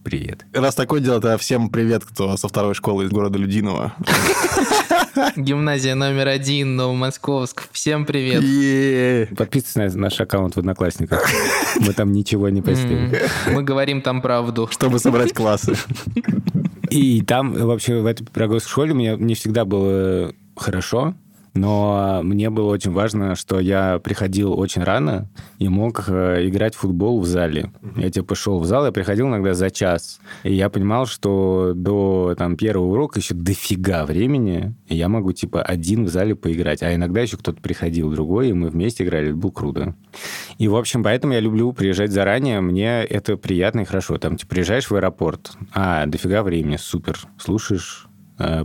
[0.09, 0.43] Привет.
[0.53, 3.93] Раз такое дело, то всем привет, кто со второй школы из города Людиново.
[5.35, 7.69] Гимназия номер один, Новомосковск.
[7.71, 8.41] Всем привет.
[8.41, 9.27] Е-е-е.
[9.35, 11.29] Подписывайтесь на наш аккаунт в Одноклассниках.
[11.79, 13.13] Мы там ничего не постим.
[13.51, 14.67] Мы говорим там правду.
[14.71, 15.75] Чтобы собрать классы.
[16.89, 21.13] И там вообще в этой педагогической школе мне не всегда было хорошо,
[21.53, 26.79] но мне было очень важно, что я приходил очень рано и мог э, играть в
[26.79, 27.71] футбол в зале.
[27.95, 30.19] Я типа шел в зал, я приходил иногда за час.
[30.43, 35.61] И я понимал, что до там, первого урока еще дофига времени, и я могу типа
[35.61, 36.83] один в зале поиграть.
[36.83, 39.29] А иногда еще кто-то приходил другой, и мы вместе играли.
[39.29, 39.95] Это было круто.
[40.57, 42.61] И, в общем, поэтому я люблю приезжать заранее.
[42.61, 44.17] Мне это приятно и хорошо.
[44.17, 47.19] Там, типа, приезжаешь в аэропорт, а, дофига времени, супер.
[47.37, 48.08] Слушаешь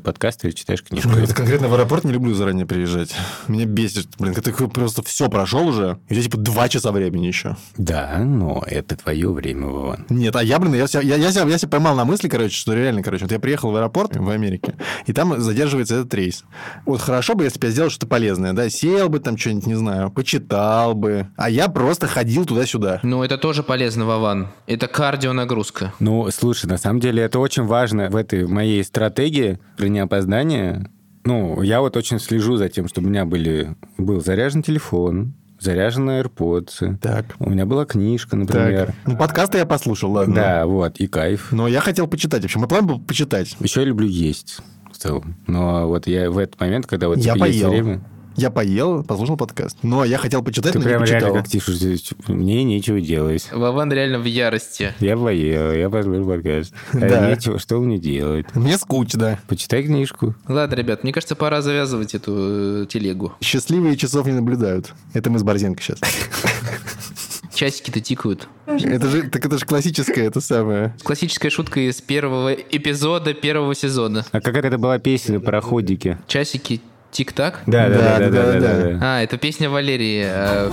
[0.03, 1.09] подкаст или читаешь книжку.
[1.09, 3.15] Блин, это конкретно в аэропорт не люблю заранее приезжать.
[3.49, 6.93] Меня бесит, блин, когда ты просто все прошел уже, и у тебя типа два часа
[6.93, 7.57] времени еще.
[7.77, 10.07] Да, но это твое время, Вован.
[10.09, 12.55] Нет, а я, блин, я себя, я, я, себя, я себя поймал на мысли, короче,
[12.55, 14.75] что реально, короче, вот я приехал в аэропорт в Америке,
[15.07, 16.45] и там задерживается этот рейс.
[16.87, 19.75] Вот хорошо бы, если бы я сделал что-то полезное, да, сел бы там что-нибудь, не
[19.75, 23.01] знаю, почитал бы, а я просто ходил туда-сюда.
[23.03, 24.49] Ну, это тоже полезно, Вован.
[24.67, 25.93] Это кардионагрузка.
[25.99, 30.89] Ну, слушай, на самом деле это очень важно в этой моей стратегии при неопоздании.
[31.25, 36.23] Ну, я вот очень слежу за тем, чтобы у меня были, был заряжен телефон, заряженные
[36.23, 36.99] AirPods.
[36.99, 37.35] Так.
[37.39, 38.87] У меня была книжка, например.
[38.87, 38.95] Так.
[39.07, 40.35] Ну, подкасты я послушал, ладно.
[40.35, 41.51] Да, вот, и кайф.
[41.53, 42.43] Но я хотел почитать.
[42.43, 43.57] В общем, мой план был почитать.
[43.61, 44.61] Еще я люблю есть
[44.93, 45.37] в целом.
[45.47, 47.71] Но вот я в этот момент, когда вот Я типа, есть поел.
[47.71, 48.01] время...
[48.37, 49.77] Я поел, послушал подкаст.
[49.83, 51.21] Но я хотел почитать, Ты но не прям почитал.
[51.21, 52.11] реально как Тишу здесь.
[52.27, 53.49] Мне нечего делать.
[53.53, 54.93] Вован реально в ярости.
[54.99, 56.75] Я поел, я послушал подкаст.
[56.93, 57.31] А Да.
[57.31, 58.47] Нечего, что мне делать?
[58.55, 59.39] Мне скучно.
[59.47, 60.35] Почитай книжку.
[60.49, 63.33] Ладно, ребят, мне кажется, пора завязывать эту э, телегу.
[63.41, 64.93] Счастливые часов не наблюдают.
[65.13, 66.01] Это мы с Борзенко сейчас.
[67.55, 68.49] Часики-то тикают.
[68.67, 70.93] Это же, так это же классическое, это самое.
[71.05, 74.25] Классическая шутка из первого эпизода первого сезона.
[74.33, 76.19] А как это была песня про ходики?
[76.27, 76.81] Часики
[77.15, 77.61] тик-так?
[77.67, 78.99] Да, да, да, да, да, да, да.
[79.01, 80.25] А, это песня Валерии.
[80.27, 80.71] э,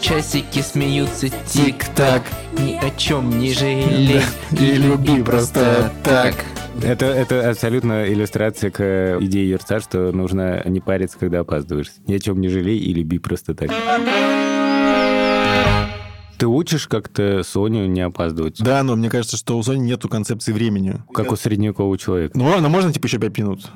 [0.00, 2.22] Часики смеются тик-так,
[2.58, 4.20] ни о чем не жалей.
[4.52, 6.34] И люби просто так.
[6.82, 11.90] Это, это абсолютно иллюстрация к э, идее Юрца, что нужно не париться, когда опаздываешь.
[12.06, 13.70] Ни о чем не жалей и люби просто так.
[16.38, 18.60] Ты учишь как-то Соню не опаздывать?
[18.60, 21.02] Да, но мне кажется, что у Сони нету концепции времени.
[21.12, 22.38] Как у средневекового человека.
[22.38, 23.66] Ну, она можно, типа, еще 5 минут.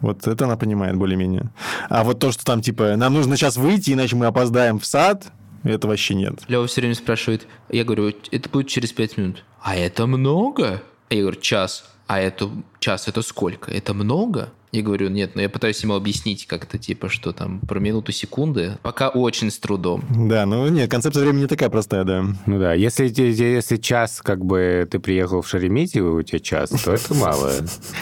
[0.00, 1.50] Вот это она понимает более-менее.
[1.88, 5.32] А вот то, что там, типа, нам нужно сейчас выйти, иначе мы опоздаем в сад,
[5.62, 6.40] это вообще нет.
[6.48, 9.44] Лева все время спрашивает, я говорю, это будет через пять минут.
[9.62, 10.82] А это много?
[11.10, 11.84] Я говорю, час.
[12.06, 12.50] А это
[12.86, 13.72] час это сколько?
[13.72, 14.52] Это много?
[14.76, 18.76] Я говорю, нет, но я пытаюсь ему объяснить как-то, типа, что там про минуту секунды.
[18.82, 20.04] Пока очень с трудом.
[20.28, 22.26] Да, ну нет, концепция времени не такая простая, да.
[22.44, 26.92] Ну да, если, если час, как бы, ты приехал в Шереметьево, у тебя час, то
[26.92, 27.52] это мало.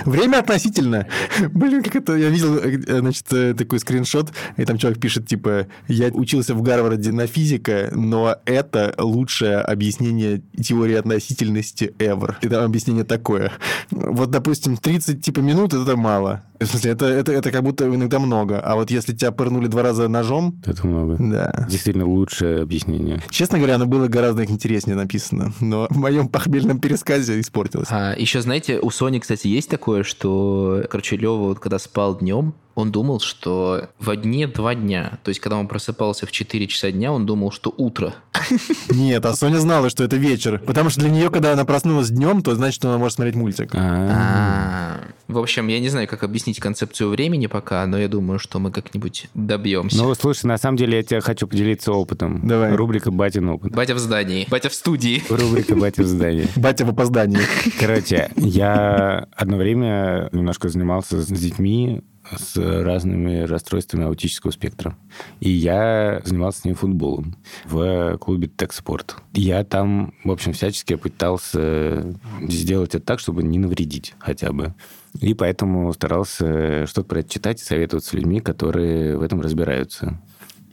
[0.05, 1.07] Время относительно.
[1.53, 2.17] Блин, как это...
[2.17, 6.63] Я видел, э, значит, э, такой скриншот, и там человек пишет, типа, я учился в
[6.63, 12.35] Гарварде на физика, но это лучшее объяснение теории относительности ever.
[12.43, 13.53] И там объяснение такое.
[13.91, 16.43] Вот, допустим, 30, типа, минут— это мало.
[16.61, 18.61] В смысле, это, это, это как будто иногда много.
[18.61, 21.17] А вот если тебя пырнули два раза ножом, Это много.
[21.19, 21.67] да.
[21.69, 23.21] Действительно лучшее объяснение.
[23.31, 27.89] Честно говоря, оно было гораздо интереснее написано, но в моем похмельном пересказе испортилось.
[27.91, 32.55] А еще, знаете, у Сони, кстати, есть такое, что, короче, Лева, вот когда спал днем,
[32.75, 35.19] он думал, что в дне два дня.
[35.23, 38.15] То есть, когда он просыпался в 4 часа дня, он думал, что утро.
[38.91, 40.61] Нет, а Соня знала, что это вечер.
[40.65, 43.71] Потому что для нее, когда она проснулась днем, то значит, что она может смотреть мультик.
[43.75, 48.39] А, А, В общем, я не знаю, как объяснить концепцию времени пока, но я думаю,
[48.39, 49.97] что мы как-нибудь добьемся.
[49.97, 52.41] Ну, слушай, на самом деле я тебе хочу поделиться опытом.
[52.47, 52.75] Давай.
[52.75, 53.73] Рубрика «Батин опыт».
[53.73, 55.23] Батя в здании, батя в студии.
[55.29, 56.49] Рубрика «Батя в здании».
[56.57, 57.41] Батя в опоздании.
[57.79, 62.03] Короче, я одно время немножко занимался с детьми
[62.37, 64.97] с разными расстройствами аутического спектра.
[65.41, 69.17] И я занимался с ними футболом в клубе «Текспорт».
[69.33, 74.75] Я там, в общем, всячески пытался сделать это так, чтобы не навредить хотя бы.
[75.21, 80.21] И поэтому старался что-то про это читать и советоваться с людьми, которые в этом разбираются.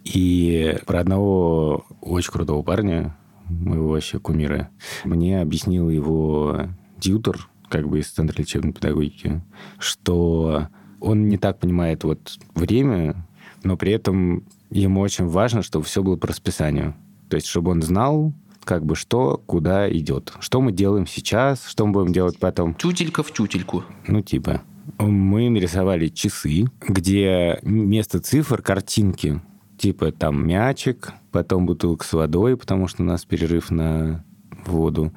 [0.03, 3.15] И про одного очень крутого парня,
[3.47, 4.69] моего вообще кумира,
[5.03, 9.41] мне объяснил его тьютор, как бы из Центра лечебной педагогики,
[9.77, 10.67] что
[11.01, 13.27] он не так понимает вот время,
[13.63, 16.95] но при этом ему очень важно, чтобы все было по расписанию.
[17.29, 18.33] То есть, чтобы он знал,
[18.63, 20.33] как бы что, куда идет.
[20.39, 22.75] Что мы делаем сейчас, что мы будем делать потом.
[22.75, 23.83] Тютелька в тютельку.
[24.07, 24.61] Ну, типа.
[24.97, 29.41] Мы нарисовали часы, где вместо цифр картинки.
[29.77, 34.23] Типа там мячик, потом бутылка с водой, потому что у нас перерыв на
[34.65, 35.11] воду.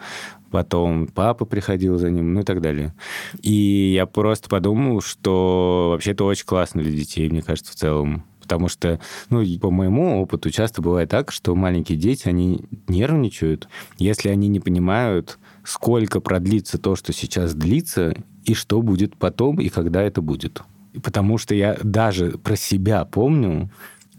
[0.55, 2.95] Потом папа приходил за ним, ну и так далее.
[3.43, 8.23] И я просто подумал, что вообще это очень классно для детей, мне кажется, в целом.
[8.40, 14.29] Потому что, ну, по моему опыту, часто бывает так, что маленькие дети, они нервничают, если
[14.29, 18.14] они не понимают, сколько продлится то, что сейчас длится,
[18.45, 20.62] и что будет потом, и когда это будет.
[21.03, 23.73] Потому что я даже про себя помню,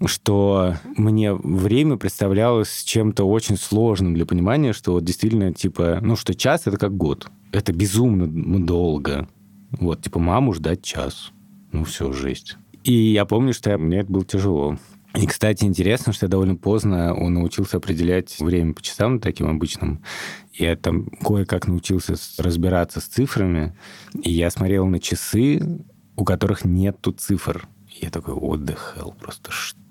[0.05, 6.33] что мне время представлялось чем-то очень сложным для понимания, что вот действительно, типа, ну, что
[6.33, 7.27] час— это как год.
[7.51, 8.27] Это безумно
[8.65, 9.27] долго.
[9.71, 11.31] Вот, типа, маму ждать час.
[11.71, 12.57] Ну, все, жесть.
[12.83, 14.77] И я помню, что мне это было тяжело.
[15.15, 20.01] И, кстати, интересно, что я довольно поздно он научился определять время по часам таким обычным.
[20.53, 23.75] Я там кое-как научился разбираться с цифрами.
[24.21, 25.61] И я смотрел на часы,
[26.17, 27.67] у которых нету цифр.
[28.01, 29.84] Я такой, hell, просто что?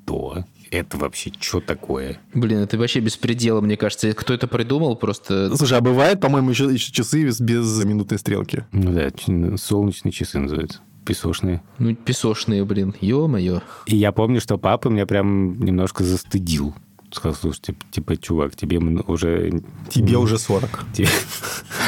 [0.71, 2.19] Это вообще что такое?
[2.35, 4.13] Блин, это вообще беспредел, мне кажется.
[4.13, 5.55] Кто это придумал, просто...
[5.57, 8.65] Слушай, а бывает, по-моему, еще, еще часы без, без минутной стрелки.
[8.73, 9.11] Ну да,
[9.57, 10.81] солнечные часы называются.
[11.07, 11.63] Песочные.
[11.79, 13.61] Ну, песочные, блин, ё-моё.
[13.87, 16.75] И я помню, что папа меня прям немножко застыдил.
[17.13, 19.63] сказал, слушай, типа, типа, чувак, тебе уже...
[19.91, 20.87] Тебе уже 40.
[20.93, 21.09] Тебе-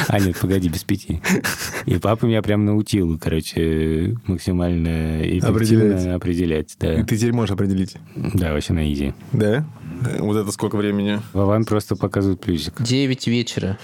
[0.07, 1.21] А, нет, погоди, без пяти.
[1.85, 6.07] И папа меня прям научил, короче, максимально эффективно Определять.
[6.15, 6.75] определять.
[6.79, 7.95] Да, Ты теперь можешь определить.
[8.15, 9.13] да вообще на изи.
[9.33, 9.65] Да?
[10.19, 11.19] Вот это сколько времени?
[11.33, 12.81] Вован просто показывает плюсик.
[12.81, 13.77] 9 вечера.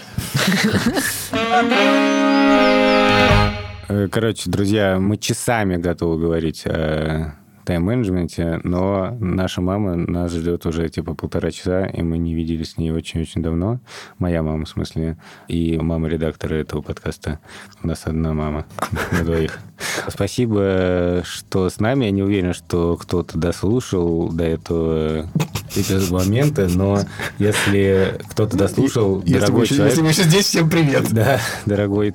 [3.90, 7.36] Э, Короче, друзья, мы часами готовы говорить о
[7.66, 12.78] тайм-менеджменте, но наша мама нас ждет уже типа полтора часа, и мы не виделись с
[12.78, 13.80] ней очень-очень давно.
[14.20, 17.40] Моя мама, в смысле, и мама редактора этого подкаста.
[17.82, 18.66] У нас одна мама
[19.12, 19.60] на двоих.
[20.08, 22.06] Спасибо, что с нами.
[22.06, 25.30] Я не уверен, что кто-то дослушал до этого
[25.76, 27.02] этого момента, но
[27.40, 29.92] если кто-то дослушал, Если дорогой еще, человек...
[29.92, 31.12] если вы еще здесь, всем привет.
[31.12, 32.14] Да, дорогой,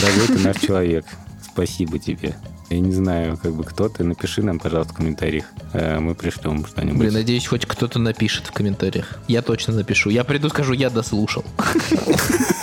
[0.00, 1.04] дорогой ты наш человек.
[1.42, 2.36] Спасибо тебе.
[2.70, 4.04] Я не знаю, как бы кто ты.
[4.04, 5.46] Напиши нам, пожалуйста, в комментариях.
[5.72, 6.98] Э, Мы пришлем что-нибудь.
[6.98, 9.18] Блин, надеюсь, хоть кто-то напишет в комментариях.
[9.26, 10.08] Я точно напишу.
[10.10, 11.44] Я приду, скажу, я дослушал.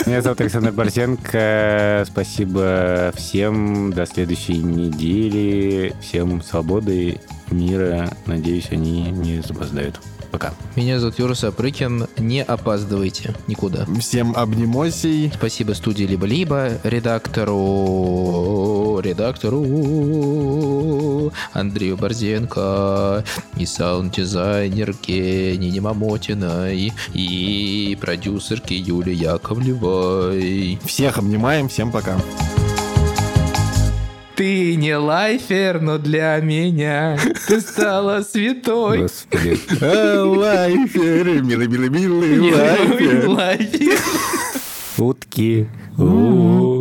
[0.05, 2.05] Меня зовут Александр Борзенко.
[2.07, 3.91] Спасибо всем.
[3.91, 5.93] До следующей недели.
[6.01, 7.19] Всем свободы,
[7.51, 8.09] мира.
[8.25, 9.99] Надеюсь, они не запоздают.
[10.31, 10.53] Пока.
[10.75, 12.07] Меня зовут Юра Сапрыкин.
[12.17, 13.85] Не опаздывайте никуда.
[13.99, 15.31] Всем обнимосей.
[15.33, 17.55] Спасибо студии «Либо-либо», редактору,
[18.99, 19.63] редактору
[21.53, 23.23] Андрею Борзенко
[23.57, 30.79] и саунд-дизайнерке Нине Мамотиной и продюсерке Юле Яковлевой.
[30.85, 31.69] Всех обнимаем.
[31.69, 32.17] Всем пока.
[34.37, 37.17] Ты не лайфер, но для меня
[37.47, 38.99] ты стала святой.
[38.99, 39.57] Господи.
[39.81, 43.27] А, Лайфер, милый, милый, милый лайфер.
[43.29, 43.97] Лайфер.
[44.99, 45.67] Утки.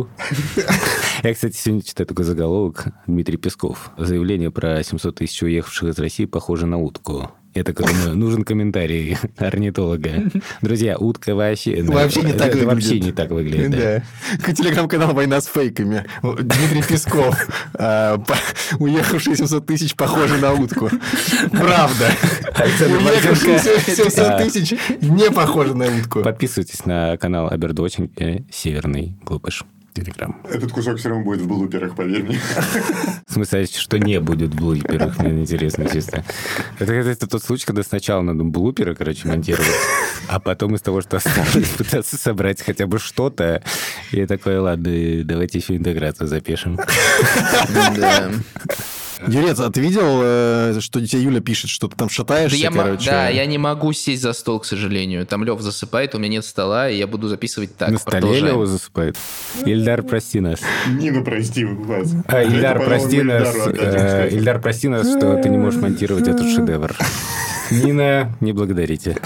[1.23, 2.87] Я, кстати, сегодня читаю такой заголовок.
[3.07, 3.91] Дмитрий Песков.
[3.97, 7.31] Заявление про 700 тысяч уехавших из России похоже на утку.
[7.55, 10.29] Я так думаю, нужен комментарий орнитолога.
[10.61, 11.81] Друзья, утка вообще...
[11.81, 12.65] Вообще не так выглядит.
[12.67, 14.53] Вообще не так выглядит, да.
[14.53, 16.05] Телеграм-канал «Война с фейками».
[16.21, 17.47] Дмитрий Песков.
[17.73, 18.21] а,
[18.77, 20.91] Уехавшие 700 тысяч похожи на утку.
[21.51, 22.11] Правда.
[22.59, 23.59] Борзенко.
[23.59, 26.21] 700 А, тысяч не похожи на утку.
[26.21, 28.11] Подписывайтесь на канал Абердочинг
[28.51, 29.63] Северный Глупыш.
[29.97, 30.39] Телеграм.
[30.47, 32.39] Этот кусок все равно будет в блуперах, поверь мне.
[33.25, 36.23] В смысле, что не будет блуперов, мне интересно чисто.
[36.77, 39.67] Это, это, это тот случай, когда сначала надо блуперы, короче, монтировать,
[40.27, 43.63] а потом из того, что осталось, пытаться собрать хотя бы что-то.
[44.11, 44.91] И я такой, ладно,
[45.23, 46.77] давайте еще интеграцию запишем.
[49.25, 49.31] Да.
[49.39, 52.69] Юрец, а ты видел, э, что тебе Юля пишет, что ты там Да, шатаешься, я,
[52.71, 53.09] мо- короче?
[53.09, 55.25] да, я не могу сесть за стол, к сожалению.
[55.25, 57.89] Там Лев засыпает, у меня нет стола, и я буду записывать так.
[57.89, 58.45] На столе Продолжаем.
[58.45, 59.17] Лева засыпает.
[59.65, 60.59] Ильдар, прости нас.
[60.87, 62.09] Нина, прости вас.
[62.27, 63.55] А, Ильдар, прости нас.
[63.67, 64.29] Э.
[64.31, 66.95] Ильдар, прости нас, что ты не можешь монтировать этот шедевр.
[67.71, 69.17] Нина, не благодарите.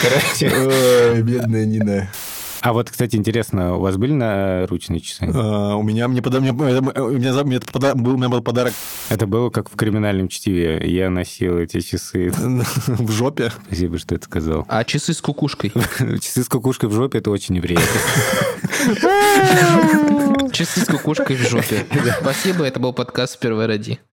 [0.00, 0.50] Короче.
[0.56, 2.08] Ой, бедная Нина.
[2.60, 5.30] А вот, кстати, интересно, у вас были наручные часы?
[5.32, 6.54] А, У меня, мне, пода- мне, у
[7.10, 8.72] меня, мне это пода- был, у меня был подарок
[9.10, 10.82] Это было как в криминальном чтиве.
[10.84, 12.30] Я носил эти часы.
[12.86, 13.52] в жопе.
[13.66, 14.64] Спасибо, что это сказал.
[14.68, 15.70] А часы с кукушкой?
[16.20, 17.86] Часы с кукушкой в жопе– это очень неприятно.
[20.52, 21.86] Часы с кукушкой в жопе.
[22.20, 24.00] Спасибо, это был подкаст «Первой ради».